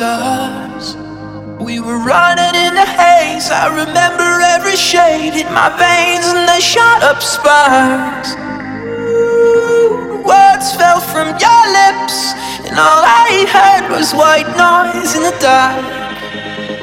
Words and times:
stars. 0.00 0.96
We 1.60 1.78
were 1.78 2.00
running 2.00 2.54
in 2.56 2.72
the 2.72 2.88
haze. 2.88 3.52
I 3.52 3.68
remember 3.68 4.28
every 4.56 4.74
shade 4.74 5.36
in 5.36 5.48
my 5.52 5.68
veins, 5.76 6.24
and 6.24 6.48
they 6.48 6.62
shot 6.74 7.02
up 7.04 7.20
sparks. 7.20 8.32
Words 10.24 10.72
fell 10.80 11.04
from 11.04 11.28
your 11.36 11.62
lips, 11.76 12.32
and 12.64 12.80
all 12.80 13.04
I 13.04 13.44
heard 13.52 13.92
was 13.92 14.16
white 14.16 14.48
noise 14.56 15.12
in 15.18 15.22
the 15.22 15.36
dark. 15.36 15.84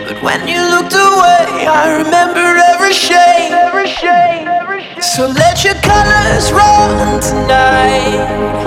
But 0.05 0.21
when 0.21 0.47
you 0.47 0.61
looked 0.69 0.93
away, 0.93 1.65
I 1.65 1.97
remember 1.97 2.45
every 2.69 2.93
shade. 2.93 3.49
Every 3.49 3.89
shade. 3.89 4.45
So 5.01 5.25
let 5.25 5.63
your 5.65 5.77
colors 5.81 6.51
run 6.51 7.19
tonight. 7.19 8.66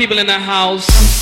People 0.00 0.18
in 0.18 0.26
the 0.26 0.32
house. 0.32 1.19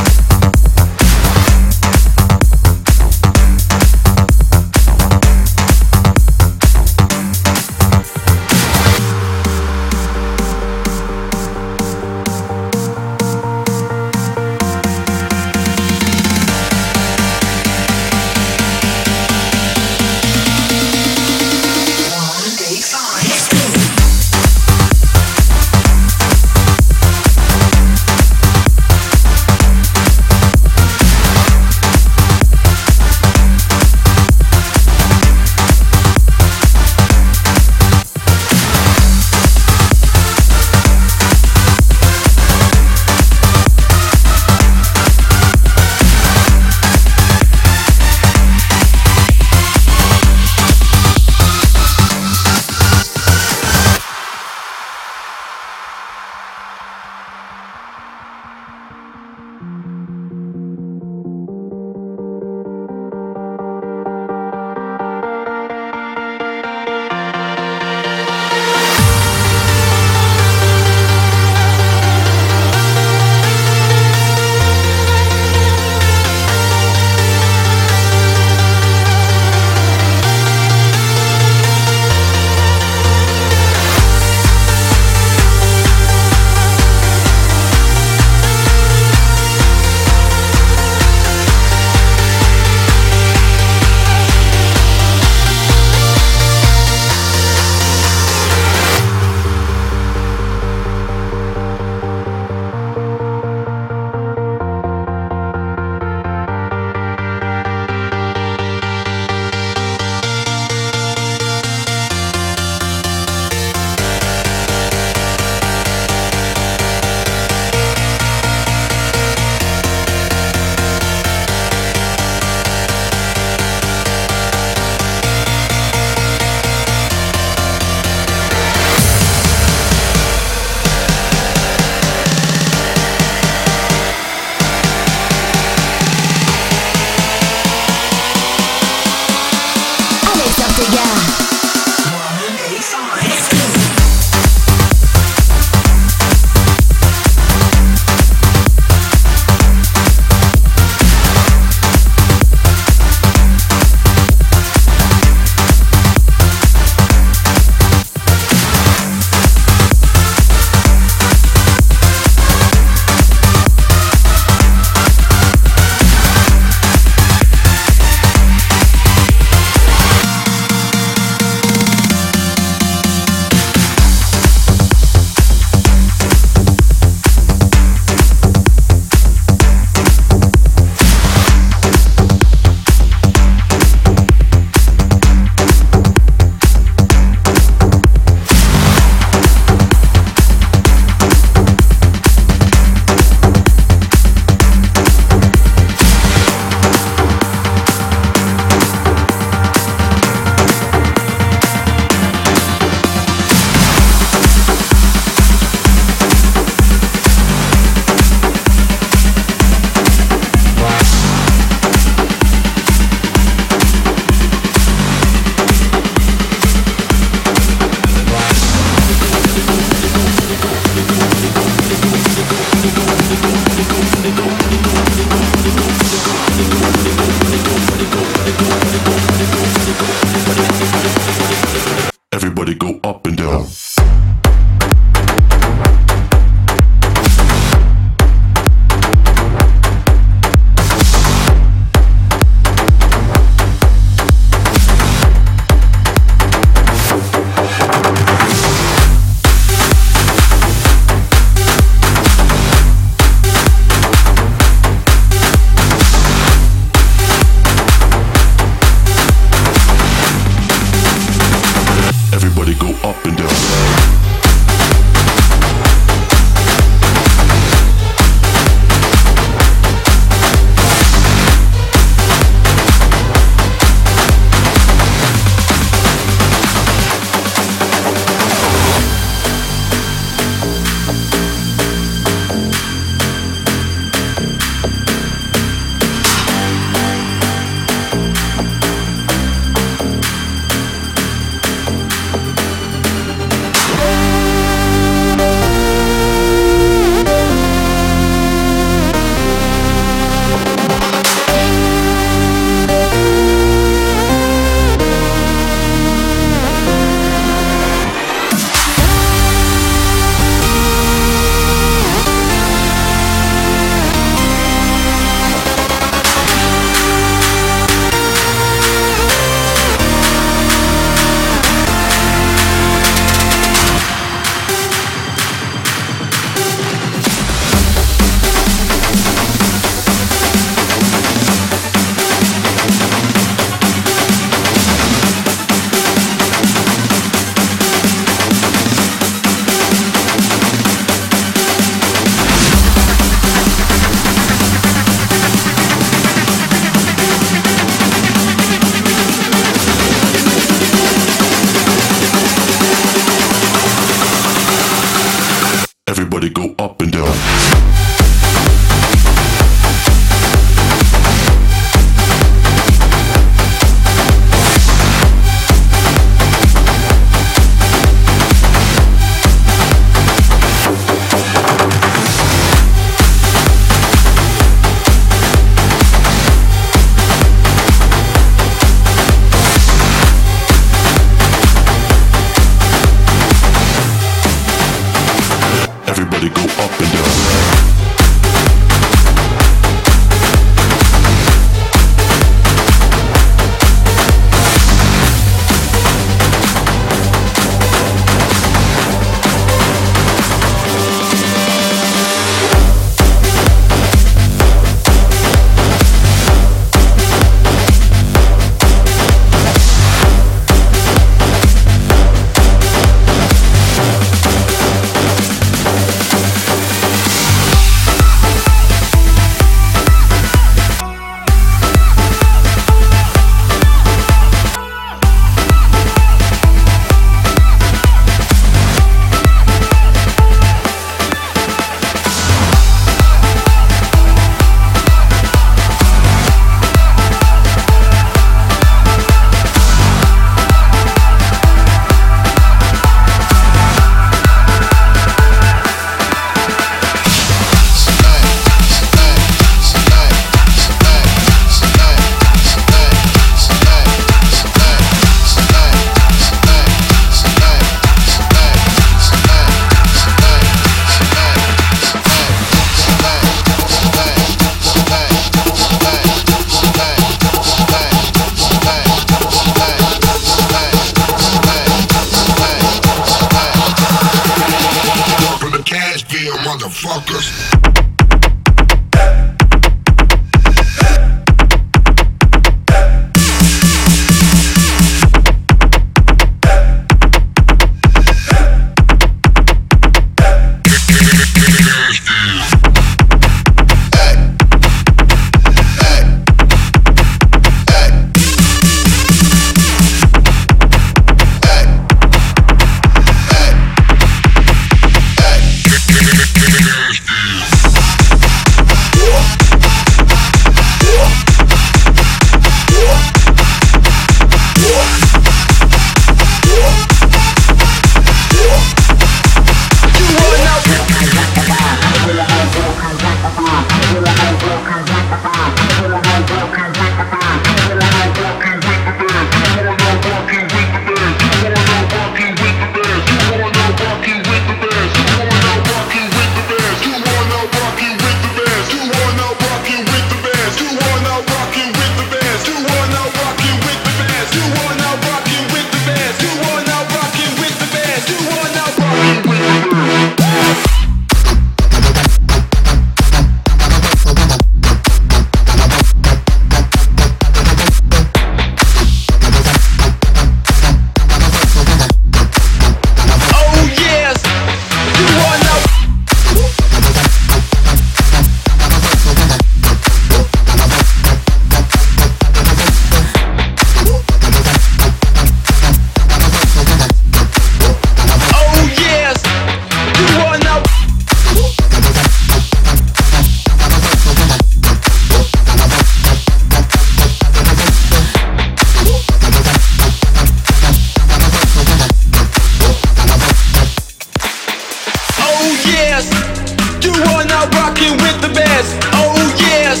yes, 596.16 597.04
you 597.04 597.12
are 597.12 597.44
not 597.44 597.72
rocking 597.74 598.16
with 598.24 598.40
the 598.40 598.48
best. 598.48 598.96
Oh 599.12 599.36
yes, 599.60 600.00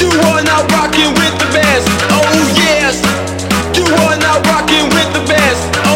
you 0.00 0.10
are 0.30 0.42
not 0.42 0.70
rocking 0.72 1.14
with 1.14 1.34
the 1.38 1.48
best. 1.54 1.86
Oh 2.10 2.34
yes, 2.58 2.98
you 3.76 3.84
are 3.84 4.18
not 4.18 4.44
rocking 4.46 4.88
with 4.90 5.12
the 5.14 5.24
best. 5.30 5.87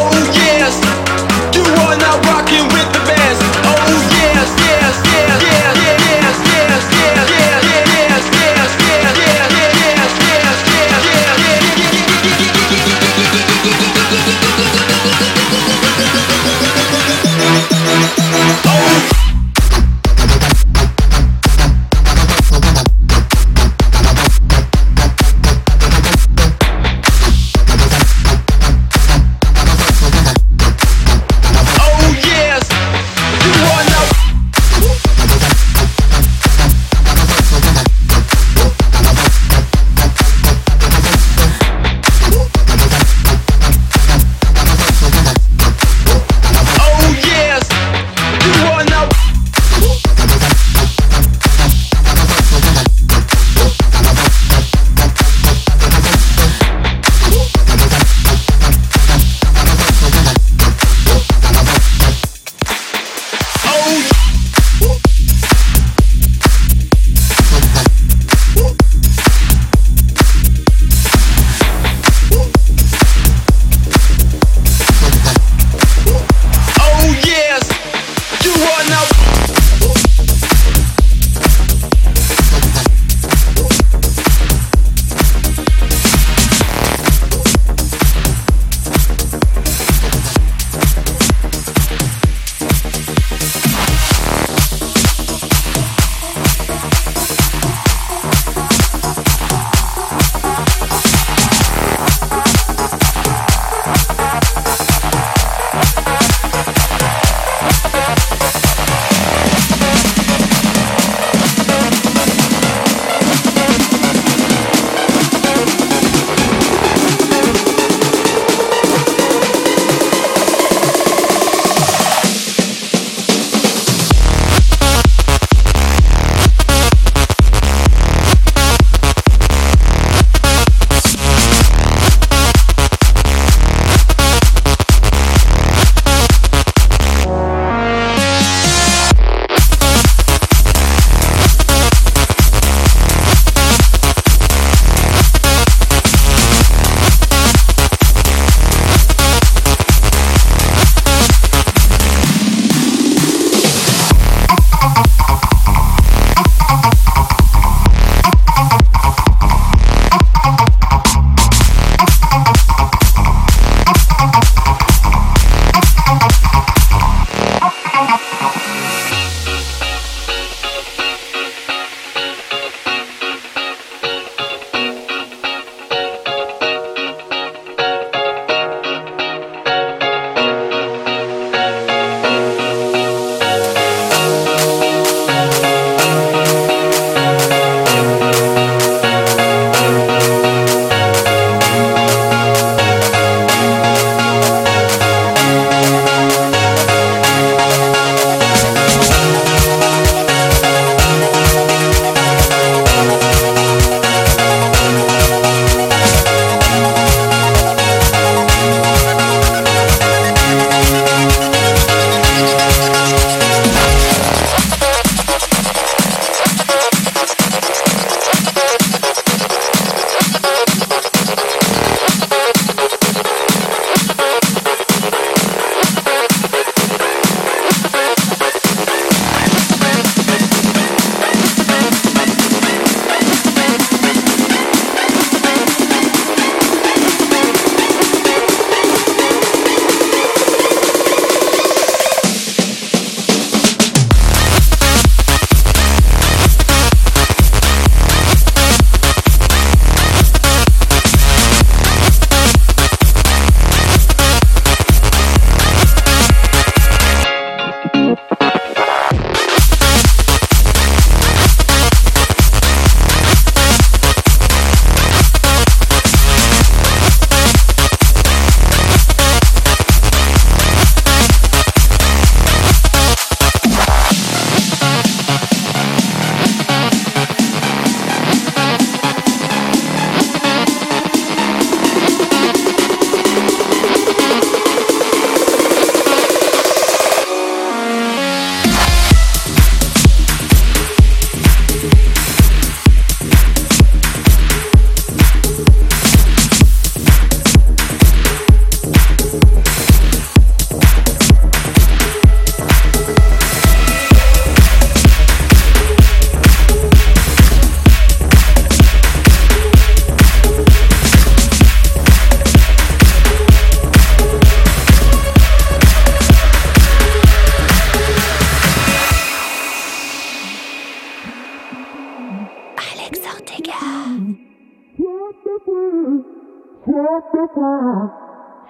Check 327.23 327.31
the 327.33 327.47
car, 327.55 328.11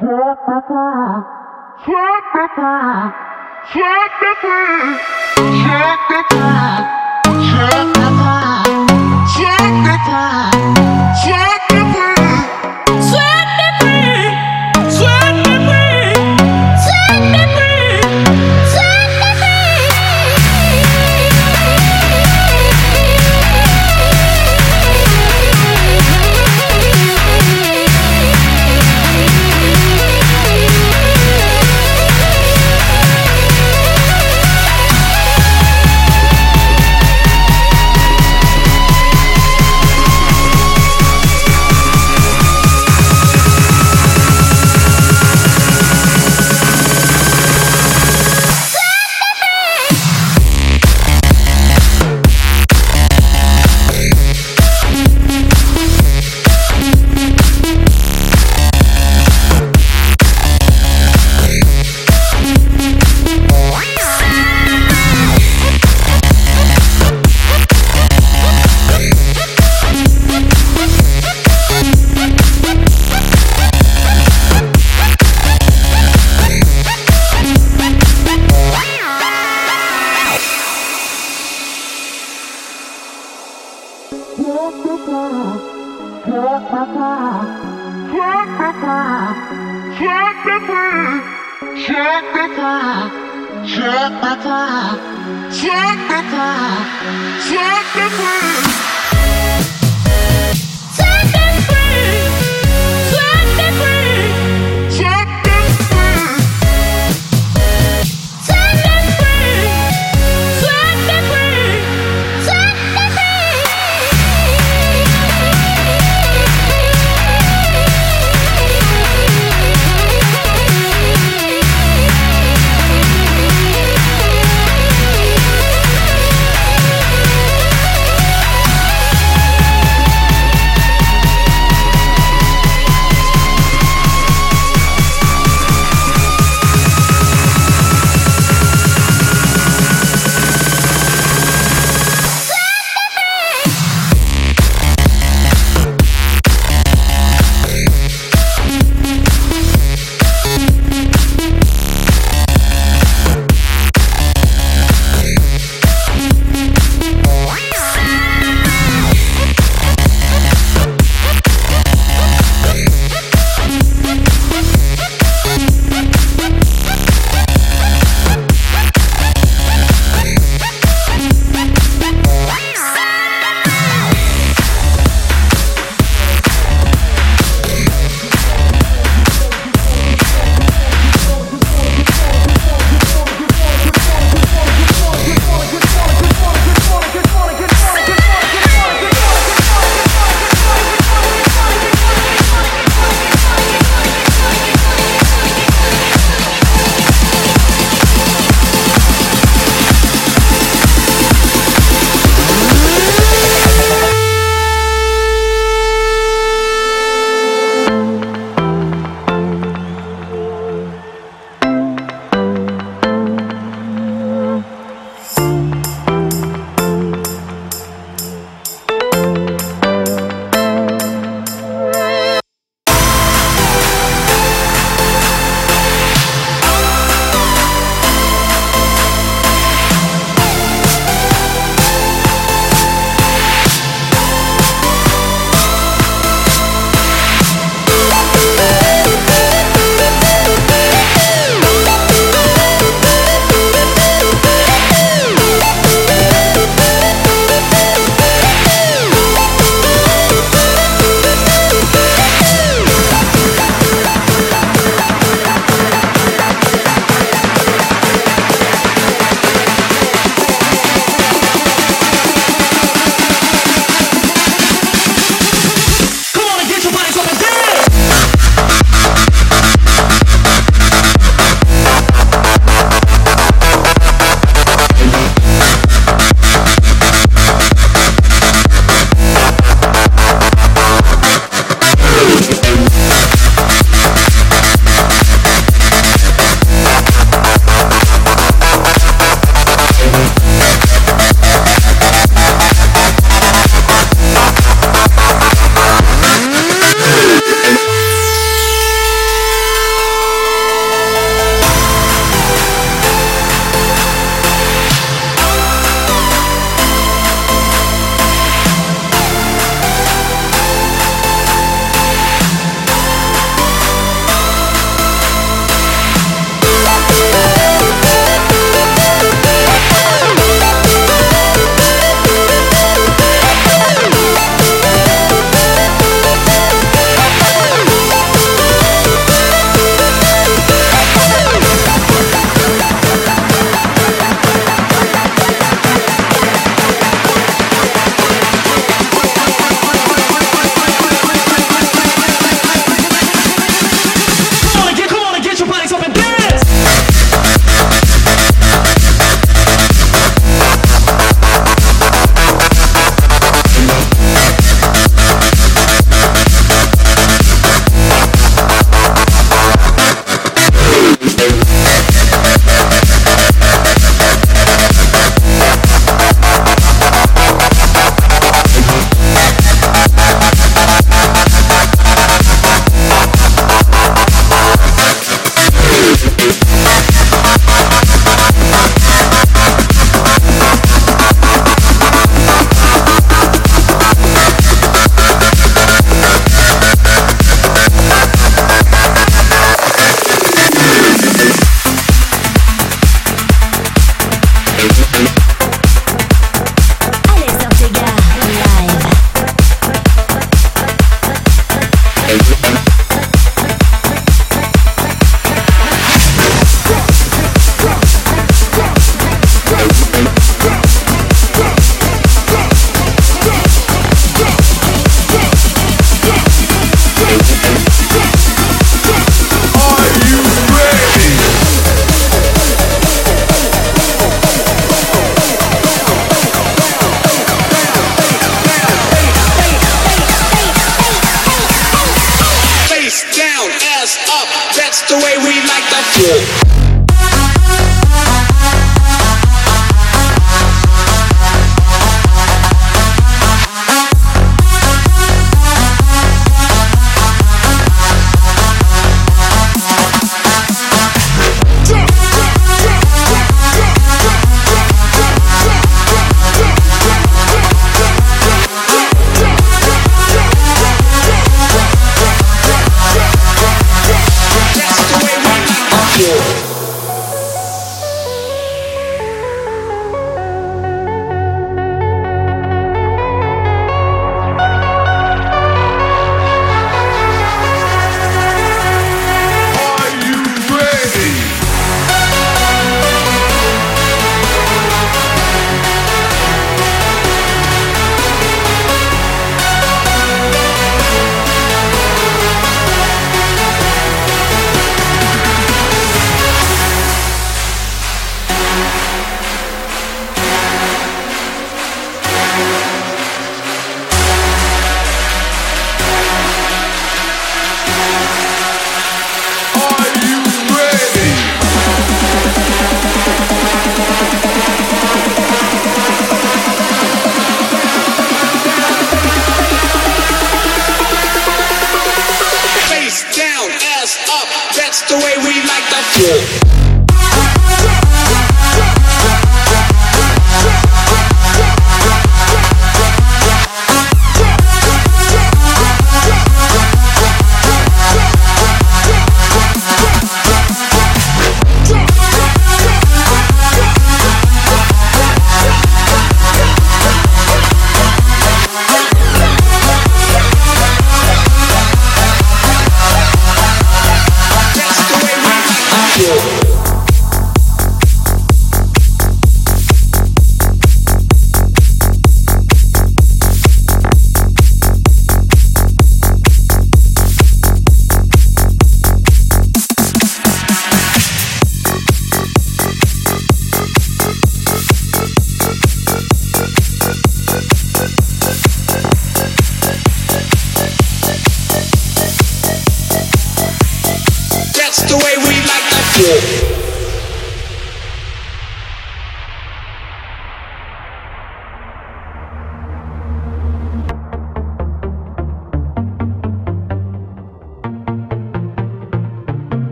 check 0.00 0.38
the 0.46 0.60
car, 2.56 3.12
check 3.74 4.12
the 4.22 4.32
Trump, 4.40 4.88
Check 5.36 6.08
the 6.08 6.20
Trump, 6.30 6.96
Check 7.44 7.74
the 7.94 8.06
Trump, 10.06 11.57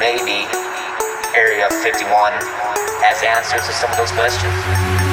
Maybe 0.00 0.48
Area 1.36 1.68
51 1.68 2.32
has 3.04 3.22
answers 3.22 3.66
to 3.66 3.72
some 3.74 3.90
of 3.90 3.98
those 3.98 4.10
questions. 4.12 5.09